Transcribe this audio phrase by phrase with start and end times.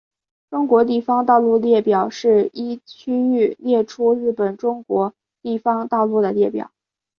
[0.49, 6.71] 中国地方道路列表是依区域列出日本中国地方道路的列表。